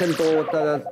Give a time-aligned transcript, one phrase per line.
[0.00, 0.82] 更多大家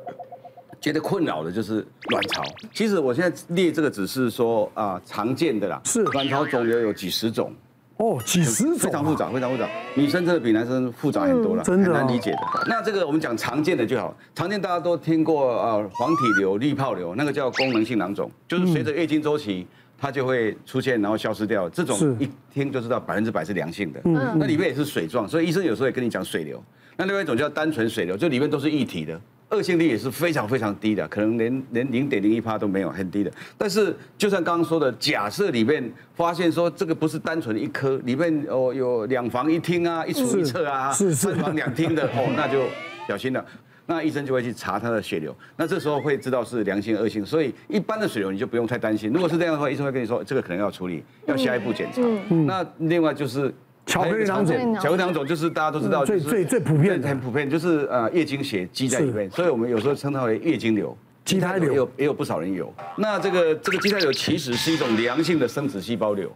[0.78, 2.42] 觉得困扰的就是卵巢。
[2.74, 7.50] 其实我现在列这个只是说啊常见的啦，是卵巢肿瘤有几十种。
[7.96, 9.66] 哦，几十种，非常复杂，非常复杂。
[9.96, 12.38] 女生真的比男生复杂很多了，真的很难理解的。
[12.66, 19.66] 那这个我们讲常见的就好，常见大家都听过啊，黄体瘤、滤泡瘤，那个叫功能性囊肿，就是随着月经周期
[19.98, 21.68] 它就会出现，然后消失掉。
[21.68, 26.62] 这种一听就知道百分之百是良性的，那里面也是水状，所以医生有时候也跟你讲水流。
[26.96, 29.20] 那另外一种叫单纯水流，就里面都是一体的。
[29.50, 33.32] 恶性率也是非常非常低的，可能连连零点零一帕都没有，很低的。
[33.56, 42.64] 但是就像刚刚说的，假设里面发现说这个不是单纯的一颗，里面哦有两房一厅啊，一厨一厕啊，三房两厅的哦，那就
[43.08, 43.42] 小心了。
[43.88, 47.26] 那医生就会去查他的血流，那这时候会知道是良性恶性。
[47.26, 49.10] 所以一般的水流你就不用太担心。
[49.12, 52.02] 如果是这样的话，医生会跟你说这个可能要处理，要下一步检查。
[52.46, 53.52] 那另外就是。
[53.86, 60.94] 巧克力囊肿，巧克力囊肿就是大家都知道，最最最普遍，很普遍，就是呃月经血积在里面，所以我们有时候称它为月经瘤。
[61.24, 62.70] 畸胎瘤也有也有不少人有。
[62.98, 66.30] 那这个这个畸胎瘤其实是一种良性的生殖细胞瘤。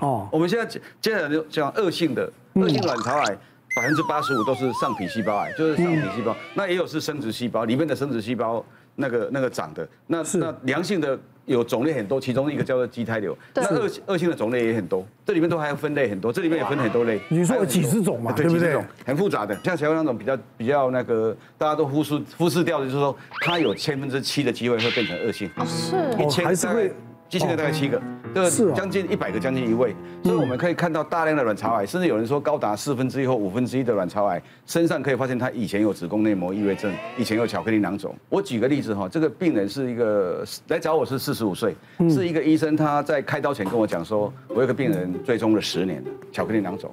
[0.00, 3.36] 哦，我们现在接下来就讲恶性的，恶性卵巢癌
[3.76, 6.36] 百分之八十五都是上皮细胞癌，就是上皮细胞。
[6.54, 9.88] 那也有是生殖细胞里面的生殖细胞那个那个长的。
[10.06, 11.18] 那那良性的。
[11.46, 13.36] 有种类很多，其中一个叫做畸胎瘤。
[13.52, 17.20] 那恶恶性的种类也很多，这里面都还要分类很多，这里面也分很多类。
[17.28, 18.32] 你说有几十种嘛？
[18.32, 18.82] 对不对？
[19.04, 25.50] 很复杂的，像前面那种比较比较那个大家都忽视忽视掉的，就是说它有千分之七的机会会变成恶性。
[25.66, 26.90] 是，一千还是会。
[27.34, 28.00] 机器人大概七个，
[28.32, 38.14] 这个将近一百个，将近一位，所以我们可以看到大量的卵巢癌，甚至有人说高达四分之一或五分之一的卵巢癌身上可以发现他以前有子宫内膜异位症，以前有巧克力囊肿。
[38.28, 41.74] 我举个例子哈，这个病人是一个来找我是四十五岁，
[42.08, 46.88] 是一个医生，他在开刀前跟我讲说，我有个病人追踪了十年的巧克力囊肿，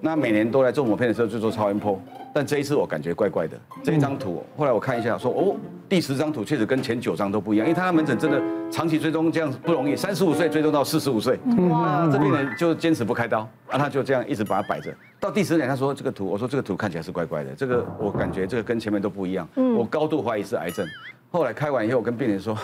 [0.00, 2.00] 那每年都来做抹片的时候就做超音波。
[2.32, 5.56] 但这一次我感觉怪怪的，这一张图后来我看一下，说哦，
[5.88, 11.38] 第十张图确实跟前九张都不一样，因为他的门诊真的长期追踪这样不容易，三十五岁追踪到四十五岁，
[11.70, 12.06] 哇。
[12.12, 20.86] 这病人就坚持不开刀，啊，他就这样一直把它摆着，到第十年他说这个图，我说这个图看起来是怪怪的，这个我感觉这个跟前面都不一样，我高度怀疑是癌症，
[21.30, 22.54] 后来开完以后我跟病人说，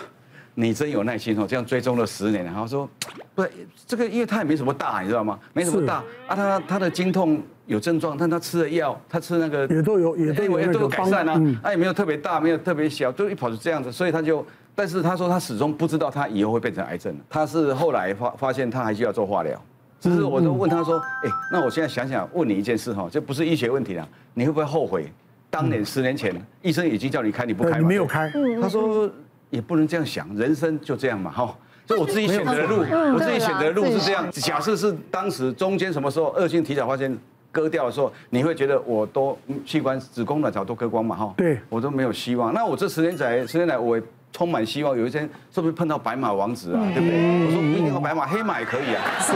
[0.55, 2.89] 你真有耐心哦，这样追踪了十年，然后说，
[3.35, 3.51] 不是
[3.87, 5.39] 这个，因为他也没什么大，你知道吗？
[5.53, 5.97] 没什么大
[6.27, 7.43] 啊，他他的经痛。
[7.67, 11.41] 有症状，但他吃了药，他吃那个也都有，也都有，也都有改善啊。
[11.63, 17.17] 他也没有特别大，没有特别小，就一跑是这样子，所以他就，但是他说他始终不知道他以后会变成癌症。
[17.31, 19.59] 他是后来发发现他还需要做化疗，
[20.01, 25.11] 只是我都问他说，哎，那我现在想想问你一件事哈，这不是医学问题啦，你会不会后悔
[25.49, 27.79] 当年十年前医生已经叫你开你不开？
[27.79, 28.31] 你没有开。
[28.61, 29.09] 他说
[29.53, 32.79] 也不能这样想，人生就这样嘛哈，所以我自己选择的路，
[33.15, 34.29] 我自己选择的路是这样。
[34.33, 37.17] 假设是当时中间什么时候恶性提早发现。
[37.55, 41.15] 割掉的时候，你会觉得我都器官、子宫、卵巢都割光嘛？
[41.15, 42.51] 哈，对，我都没有希望。
[42.55, 44.03] 那我这十年来，十年来我也
[44.33, 46.81] 充满希望，有一天是不是碰到白马王子啊？
[46.95, 47.45] 对不对？
[47.45, 49.05] 我说不一定要白马，黑马也可以啊。
[49.21, 49.35] 是。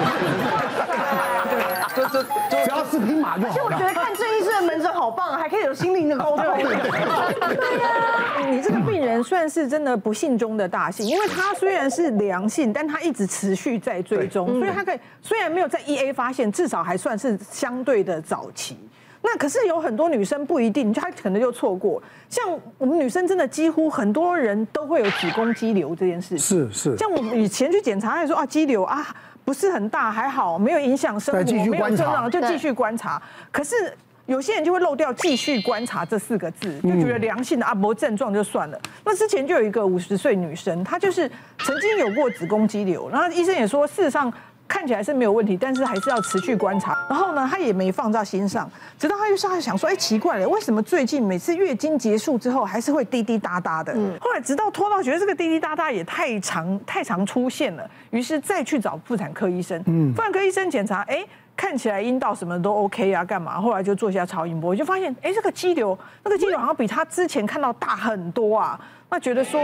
[1.94, 2.22] 这这
[2.65, 3.53] 只要是匹马就好。
[3.53, 4.62] 其实我觉得看郑医师的
[5.06, 6.39] 好棒，还可以有心灵的沟通。
[6.59, 18.77] 对呀，你这个病人算是真的不幸中的大幸，因为他虽然是良性，但他一直持续在追踪，所以他可以虽然没有在 EA 发现，至少还算是相对的早期。
[19.22, 22.03] 那可是有很多女生不一定，她可能就错过。
[22.28, 22.44] 像
[22.77, 26.38] 我们女生真的几乎很多人都会有子宫肌瘤这件事情。
[26.38, 26.97] 是是。
[26.97, 29.06] 像我们以前去检查，还说啊肌瘤啊。
[29.47, 33.23] 不是很大，还好，没有影响生活，没有症状就继续观察。
[33.53, 33.77] 可是
[34.26, 38.81] 有些人就会漏掉“继续观察”这四个字，就觉得良性的阿伯症状就算了。
[39.04, 44.32] 那之前就有一个五十岁女生，她就是曾经有过子宫肌瘤，然后医生也说，事实上。
[44.69, 47.06] 看起来是没有问题，但是还是要持续观察。
[47.09, 53.93] 然后呢，她也没放在心上，直到她就上来想说，哎，奇怪了，为什么最近每次月经结束之后还是会滴滴答答的？
[53.94, 54.19] 嗯。
[54.20, 59.81] 后来直到拖到觉得这个滴滴答答也太常太常出现了，于是再去找妇产科医生。
[59.87, 60.12] 嗯。
[60.12, 61.25] 妇产科医生检查，哎，
[61.56, 63.61] 看起来阴道什么都 OK 啊，干嘛？
[63.61, 68.79] 后来就做一下超音波，就发现，哎，这个肌瘤，那个肌瘤好像比他之前看到大很多啊。
[69.08, 69.61] 那觉得说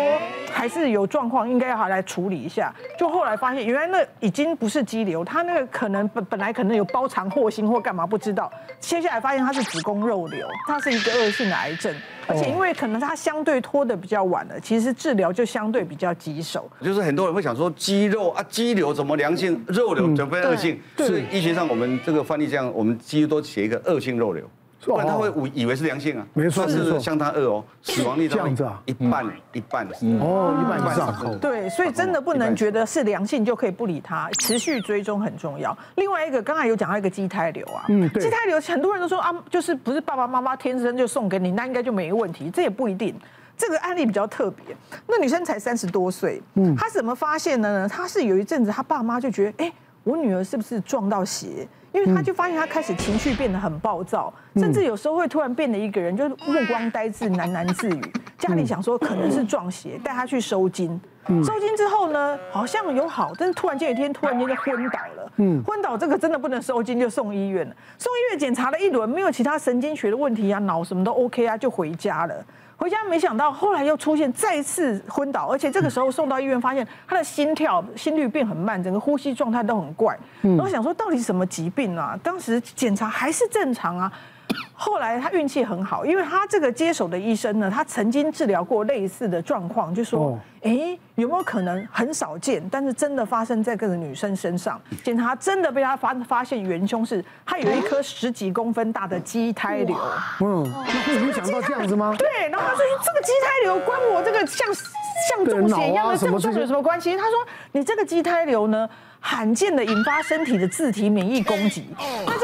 [0.51, 2.73] 还是有状况，应该要他来处理一下。
[2.97, 8.51] 就后来发现，原来那已经不是肌瘤，它那个可能本本来可能有包藏祸心或干嘛不知道。
[8.81, 11.95] 切下来发现它是子宫肉瘤，它是一个恶性的癌症，
[12.29, 16.71] 而且因为可能它相对拖的比较晚了，其实治疗就相对比较棘手。
[16.81, 20.81] 就是很多人会想说，肌肉啊，肌瘤怎么良性，肉瘤怎么会恶性？
[20.97, 24.49] 所以医学上我们这个范例这样，我们几乎都写一个恶性肉瘤。
[24.85, 26.27] 不然他会误以为是良性啊。
[26.35, 29.87] 没错，是相当恶哦，死亡率这样子啊，一半一半
[30.21, 31.39] 哦，一半以上。
[31.39, 35.77] 对，所以真的不能觉得是良性就可以不理它，持续追踪很重要。
[35.97, 43.15] 另外一个，刚才有讲到一个畸胎瘤啊，嗯，畸胎瘤很多人都说啊，就是不是爸爸妈妈天生就送给你，那应该就没问题，这也不一定。
[43.57, 44.75] 这个案例比较特别，
[45.07, 47.89] 那女生才三十多岁，嗯，她怎么发现的呢？
[47.89, 51.69] 她是有一阵子，她爸妈就觉得，哎，我女儿是不是撞到邪？
[51.93, 58.03] 因为他就发现他开始情绪变得很暴躁，甚至有时候会突然变得一个人，就是目光呆滞、喃喃自语。
[58.39, 61.01] 家里想说可能是撞邪，带他去收金。
[61.27, 65.33] 收金之后呢，好像有好，但是突然间有一天突然间就昏倒了。
[65.37, 67.75] 嗯，昏倒这个真的不能收金，就送医院了。
[67.97, 72.35] 送医院检查了一轮，没有其他神经学的问题啊，脑什么都 OK 啊，就回家了。
[72.83, 80.19] 回家没想到，后来又出现再次昏倒，而且这个时候送到医院，发现他的心跳、心率变很慢，整个呼吸状态都很怪。
[80.41, 82.19] 然后想说，到底什么疾病啊？
[82.25, 84.13] 当时检查还是正常啊。
[84.75, 94.81] 后来他运气很好，因为他这个接手的医生呢，他曾经治疗过类似的状况，就说：“哎，有没有可能很少见，但是真的发生在这个女生身上？
[95.05, 99.97] 检查真的被他发发现元凶是，他有一颗十几公分大的畸胎瘤。”
[100.43, 100.69] 嗯，
[101.07, 102.15] 那会想到这样子吗？
[102.19, 108.89] 对，然后他说：“这个畸胎瘤关我这个像像中邪一样的症状有什么关系？”他说：“你这个畸胎瘤呢？”
[109.25, 111.87] 罕见的引发身体的自体免疫攻击，
[112.27, 112.37] 那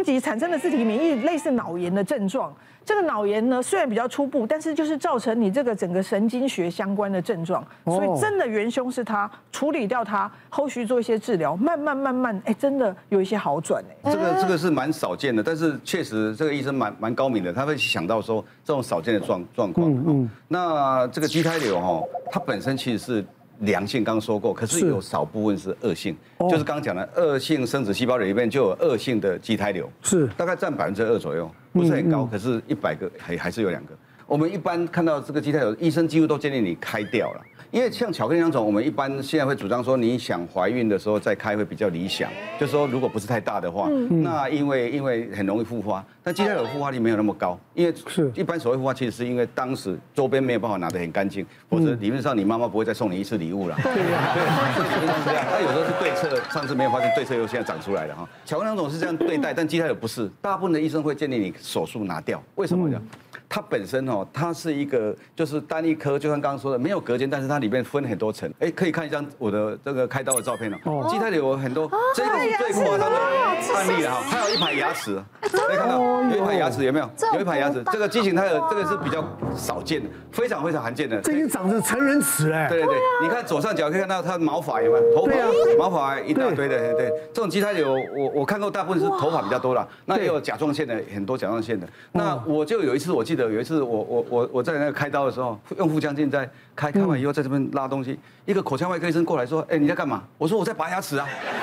[0.00, 2.54] 这个自体免疫攻击产生的自体免疫类似脑炎的症状。
[2.82, 7.64] 这个脑炎呢，虽然比较初步，但是就是造成你这个整个神经学相关的症状。
[7.84, 14.10] 所以真的元凶是他，处理掉他，后续做一些治疗，慢慢慢慢，哎，真的有一些好转哎。
[14.10, 19.92] 这个这个是蛮少见的，但是确实这个医生蛮蛮高明的，他会想到说这种少见的状状况。
[19.92, 20.30] 嗯嗯。
[20.48, 22.00] 那这个畸胎瘤哈，
[22.32, 23.24] 它本身其实是。
[23.60, 33.94] 良性刚刚说过，可是有少部分是恶性，是就是刚刚讲的恶性生殖细胞里面就有恶性的畸胎瘤，是大概占百分之二左右，不是很高，可是一百个还还是有两个。
[34.26, 37.40] 我们一般看到这个畸胎瘤，医生几乎都建议你开掉了。
[37.72, 42.28] 因为像巧克力囊肿，我们一般现在会主张说，你想怀孕的时候再开会比较理想。
[42.58, 47.56] 就是说，如果不是太大的话，那因为因为很容易复发，但畸胎瘤复发率没有那么高。
[47.74, 53.76] 因为是一般所谓复发，其实是因为当时周边没有办法拿得很干净，否则理论上你妈妈不会再送你一次礼物了。
[53.76, 54.42] 对 呀，对，
[54.74, 55.44] 是这样。
[55.48, 58.28] 它有时候是对侧，上次没有发现对侧又现在长出来了哈。
[58.44, 62.42] 巧克力囊肿是这样对待，但畸胎瘤不是，大部分的医生会建议你手术拿掉。
[62.56, 63.00] 为什么呢？
[63.52, 68.48] 它本身哦，它是一个就是单一颗，就像刚刚说的，没有隔间，但是它里面分很多层。
[68.60, 71.04] 哎，可以看一张我的这个开刀的照片哦。
[71.10, 73.18] 畸胎瘤有很多，这个是最夸张的
[73.74, 74.20] 案例了哈。
[74.30, 76.00] 还有一排牙齿，可以看到
[76.30, 77.10] 有一排牙齿有没有？
[77.34, 79.24] 有一排牙齿，这个畸形它有这个是比较
[79.56, 81.20] 少见的，非常非常罕见的。
[81.20, 82.68] 这已经长成成人齿哎。
[82.68, 85.12] 对对对，你看左上角可以看到它的毛发有没有？
[85.16, 85.32] 头发
[85.76, 87.12] 毛发一大堆的，对对。
[87.34, 91.84] 这种畸胎瘤我我看过大部分是头发比较多了，那也有甲状腺的很多甲状腺的。
[92.12, 93.39] 那我就有一次我记得。
[93.48, 101.28] 有一次我我我我在那个开刀的时候，用腹腔镜在开，开完以后在这边拉东西，一个口腔外科医生过来说：“哎，你在干嘛？”我说：“我在拔牙齿啊。”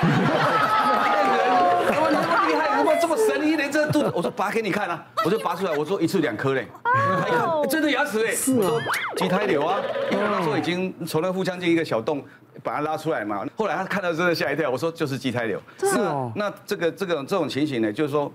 [1.88, 3.40] 他说：“你这么厉害，怎么这么神？
[3.44, 8.30] 你连这个肚子？”我说：“拔给你看啊！”我就拔出来，我说：“一次两颗嘞。”他一看，真的牙齿嘞！
[8.56, 8.80] 我说
[9.16, 12.24] ：“畸胎瘤啊！”因为那时候已经从那个腹腔镜一个小洞
[12.62, 13.44] 把它拉出来嘛。
[13.56, 16.32] 后来他看到真的吓一跳，我说：“就是畸胎瘤。”是哦。
[16.34, 18.32] 那这个这个这种情形呢，就是说。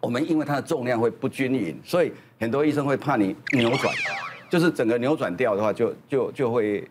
[0.00, 3.92] 我们因为它的重量会不均匀，所以很多医生会怕你扭转，
[4.48, 6.88] 就是整个扭转掉的话就，就就就会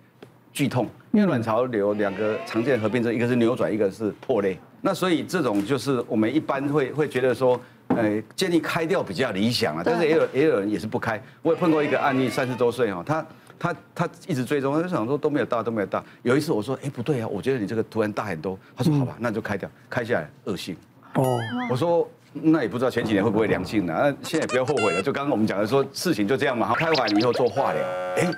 [0.52, 0.88] 剧痛。
[1.14, 4.58] 因为卵巢瘤两个常见的合并症，一个是扭转，一个是破裂。
[4.82, 9.82] 那所以这种就是我们一般会会觉得说，呃，建议开掉比较理想啊。
[9.84, 11.20] 但是也有也有人也是不开。
[11.42, 13.26] 我也碰过一个案例，三十多岁哈，他
[13.58, 16.04] 他他一直追踪，他就想说都没有大都没有大。
[16.24, 18.60] 有一次我说，哎，不对啊，我觉得你这个突然大很多。
[18.76, 20.76] 他说好吧，那就开掉，开下来恶性。
[21.14, 22.08] 哦，我说。
[22.44, 23.94] 那也不知道前几年会不会良性呢？
[23.96, 25.02] 那现在不要后悔了。
[25.02, 26.74] 就刚刚我们讲的说，事情就这样嘛。
[26.76, 27.82] 拍完以后做化疗，
[28.18, 28.32] 哎，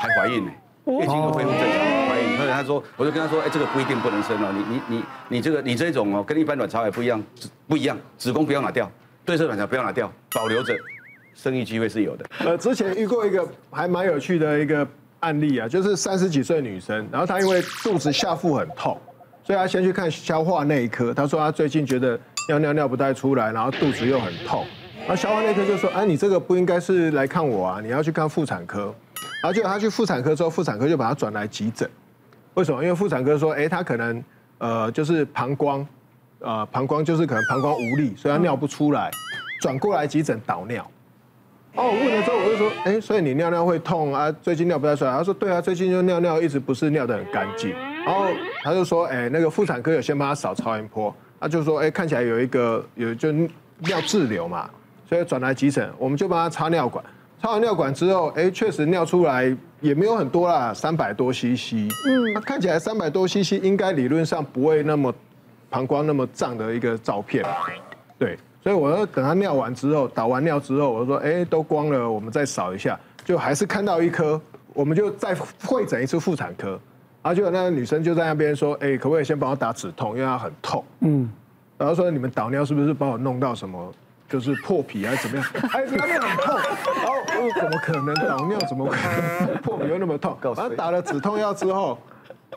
[0.00, 0.50] 还怀孕呢，
[0.86, 2.36] 月经都恢复正常，怀孕。
[2.36, 4.48] 所以他说，我就跟他说，哎，这个不一定不能生哦。
[4.52, 7.22] 你你你你这个你这种哦，跟一般卵巢癌不一样，
[7.66, 8.90] 不一样，子宫不要拿掉，
[9.24, 10.74] 对侧卵巢不要拿掉，保留着，
[11.34, 12.26] 生育机会是有的。
[12.40, 14.86] 呃，之前遇过一个还蛮有趣的一个
[15.20, 18.98] 案例啊，就是三十几岁女生，然后她因为肚子下腹很痛，
[19.44, 22.18] 所以她先去看消化内科，她说她最近觉得。
[22.48, 24.64] 尿尿尿不带出来，然后肚子又很痛，
[25.00, 28.94] 然后消化内科就说：“哎，你这个不应该是来看我啊，你要去看妇产科。”
[29.42, 31.88] 然后结果他去妇产科之后，妇产科就把他转来急诊。
[32.54, 32.82] 为什么？
[32.82, 34.24] 因为妇产科说：“哎，他可能
[34.56, 35.86] 呃就是膀胱，
[36.38, 39.10] 呃膀胱就是可能膀胱无力，所以他尿不出来，
[39.60, 40.90] 转过来急诊导尿。”
[41.76, 44.32] 哦，问了之后我就说：“哎，所以你尿尿会痛啊？
[44.40, 47.74] 最近尿不太出来？”他说：“对啊，最近就尿尿一直不是尿得很干净。”
[48.06, 48.24] 然后
[48.64, 54.68] 他就说：“哎，那个妇产科有先帮他扫超音波。”他就说：“哎，看起来有一个有就尿滞留嘛，
[55.08, 57.04] 所以转来急诊，我们就帮他插尿管。
[57.40, 61.88] 插完尿管之后，哎，确实尿出来也没有很多啦，三百多 CC。
[62.06, 65.14] 嗯，那看起来三百多 CC 应该理论上不会那么
[65.70, 67.44] 膀胱那么胀的一个照片。
[68.18, 74.40] 对，所以我要等他尿完之后，导完尿之后，我说，哎，都光了，我们再扫一下，就还是看到一颗，
[74.74, 75.32] 我们就再
[75.64, 76.80] 会诊一次妇产科。
[77.28, 80.82] 然后就有那个女生就在那边说，哎，可不可以先帮我打止痛，因为她很痛。
[81.00, 81.30] 嗯，
[81.76, 83.92] 然后说你们导尿是不是帮我弄到什么？
[84.26, 85.46] 就是破皮还是怎么样？
[85.74, 87.12] 哎，那边很痛，然后
[87.44, 88.58] 我怎么可能导尿？
[88.60, 90.38] 怎么可能破皮又那么痛？
[90.42, 91.98] 然后打了止痛药之后，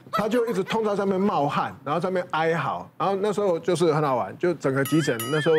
[0.10, 2.90] 他就一直痛在上面冒汗，然后上面哀嚎。
[2.98, 5.56] 然后那时候就是很好玩，就整个急诊那时候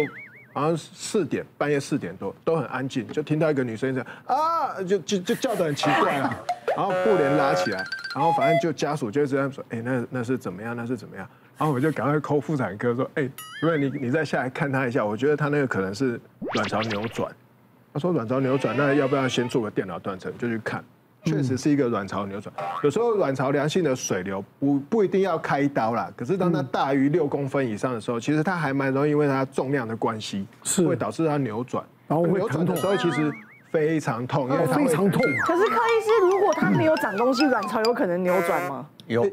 [0.54, 6.34] 好像四点，半夜四点多都很安静，就听到一个女生这样啊，就就就叫的很奇怪啊。
[6.76, 10.76] 然后布帘拉起来，然后反正就家属就这样说，哎，那那是怎么样？
[10.76, 11.28] 那是怎么样？
[11.58, 13.28] 然后我就赶快 call 妇产科说：“哎，
[13.60, 16.20] 主任，你你再下来看他一下，我觉得他那个可能是
[16.54, 17.30] 卵巢扭转。”
[17.92, 20.82] 他说：“卵巢扭转，那要不要先做个电脑断层？”就去看，
[21.24, 22.52] 确实是一个卵巢扭转。
[22.82, 31.84] 有时候卵巢良性的水流不不一定要开刀啦，可是当它大于六公分以上的时候，其实它还蛮容易，因为它重量的关系，是会导致它扭转。
[32.08, 33.30] 然后扭转的时候，其实
[33.72, 35.22] 非常痛，因为它非常痛。
[35.46, 38.86] 可是柯医师，如果他没有长东西，卵巢有可能扭转吗？
[39.06, 39.26] 有，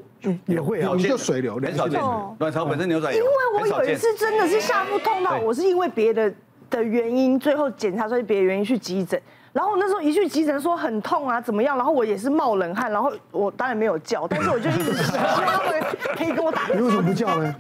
[0.45, 2.01] 也会啊，你就水流很少见，
[2.39, 3.13] 卵巢本身扭转。
[3.13, 3.27] 因为
[3.59, 6.33] 我有一次真的是下腹痛到，我是因为别的
[6.69, 11.75] 的原因，最后检查出来别的原因去急诊，然后那时候一去急诊说很痛啊，怎么样？
[11.75, 16.61] 然后我也是冒冷汗，然后我当然没有叫，但是我就一直希望可以跟我打。
[16.73, 17.53] 你为什么不叫呢？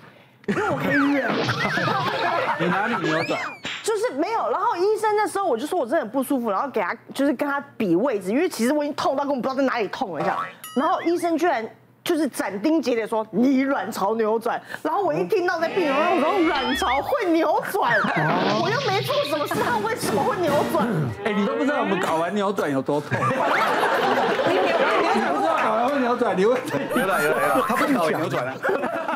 [0.47, 1.29] 因为我可以忍。
[2.59, 3.39] 你哪里扭转？
[4.09, 4.49] 就是没有。
[4.49, 10.37] 然后医生那时候我就说我真的很不舒服，然后给他就是跟他比位置，因为其实我已经痛到根本不知道在哪里痛了，这样。
[10.75, 11.67] 然后医生居然。
[12.01, 17.93] 就是斩钉截铁说你卵巢扭转，然后我一听到在病人我说卵巢会扭转，
[18.59, 20.87] 我又没做什么事，他为什么会扭转？
[21.23, 23.11] 哎，你都不知道我们搞完扭转有多痛。
[24.47, 24.63] 你扭
[25.13, 28.55] 你扭转不知道搞完会扭转，你会扭转扭了扭了，他不搞扭转了。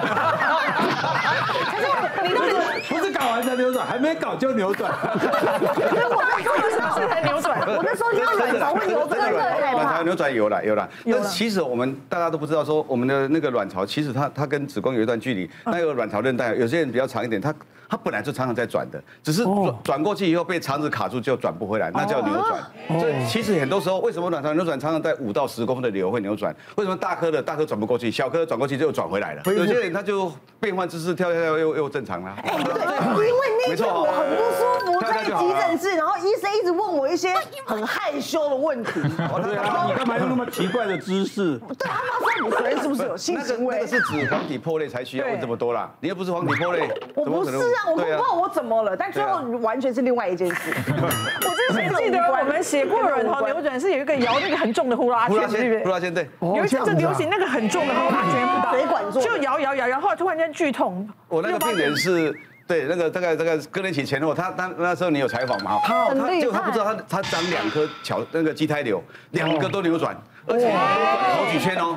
[0.04, 1.86] 可是
[2.28, 2.42] 你都
[2.90, 4.92] 不是搞完才扭转，还没搞就扭转。
[5.14, 9.32] 因为我在做的时候才扭转，我那时候因为卵巢会扭转，
[9.74, 12.84] 卵巢扭转有了有了，但是其实我们大家都不知道说。
[12.88, 17.54] 我们的那个卵巢，其实它它跟子宫有一段距离，那个卵巢韧带，有些人比较长一点，它
[17.90, 22.62] 它本来就常常在转的，只是转转过去以后被肠子卡住就转不回来，那叫扭转。
[23.00, 26.54] 所以其实很多时候，为什么卵巢扭转常常在五到十公分的瘤会扭转？
[26.76, 29.42] 为什么大颗的大颗转不过去，小颗转过去就转回来了？
[29.46, 32.36] 有些人他就变换姿势跳跳跳又又正常了。
[32.44, 37.34] 哎，对，因为那天我很不舒服，在急诊室，然后医生一直问我一些
[37.66, 38.92] 很害羞的问题。
[38.94, 41.58] 对啊，你干嘛用那么奇怪的姿势？
[41.78, 43.76] 对，他说你昨天是不是有性行为？
[43.76, 45.90] 那个是指黄体破裂才需要问这么多啦。
[46.00, 50.74] 你又不是黄体破裂， 我不是啊，我不知道我怎么了，但最后完全是另外一件事。
[50.96, 55.84] 我之前记得我们写过卵巢扭转是有一个摇那个很重的呼啦圈，对不对？
[55.84, 56.30] 呼啦圈对。
[56.40, 61.08] 有一阵子流行那个很重的呼啦圈， 水管做，就摇摇摇摇，后突然间剧痛。
[61.28, 62.34] 我那个病人是。
[62.66, 65.78] 对，那个大概大概更年期前后，他他那时候你有采访吗？
[65.84, 70.16] 他他就他不知道他他长两颗巧那个畸胎瘤，两个都扭转，
[70.48, 71.94] 而且好几圈哦。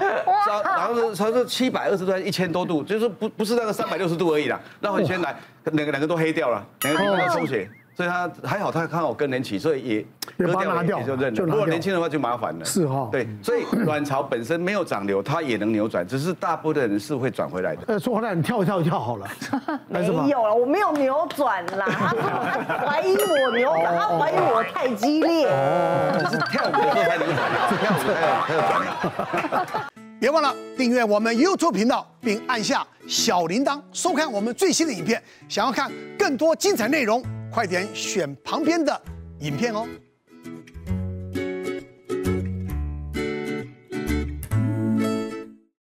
[0.64, 4.60] 然后他说七百二十度，一千多度，就是不不是那个三百六十度而已啦。
[4.80, 7.70] 那好几圈来，两个两个都黑掉了，两个都充血。
[7.96, 11.44] 所以他还好，他刚好更年期，所以也割掉了，也就认了。
[11.44, 12.62] 如果年轻的话就麻烦了。
[12.62, 13.08] 是哈。
[13.10, 17.82] 对，所以 卵巢本身没有长瘤，它也能扭转，只是大部分人是会转回来的。
[17.86, 19.26] 呃，说回来，你跳一跳就跳好了。
[19.88, 21.86] 没有了，我没有扭转啦。
[21.88, 22.20] 他 说
[22.68, 25.46] 他怀疑我扭转，他怀疑我太激烈。
[25.48, 27.38] 哦，就是跳舞的时候才扭转，
[27.80, 29.86] 跳舞才有才有转。
[30.20, 35.22] 别忘了订阅我们 YouTube 频道，并按下小铃铛，收看我们最新的影片。
[35.48, 37.22] 想要看更多精彩内容，
[37.56, 39.00] 快点选旁边的
[39.40, 39.88] 影片哦。